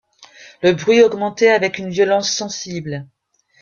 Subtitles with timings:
[0.63, 3.05] Le bruit augmentait avec une violence sensible.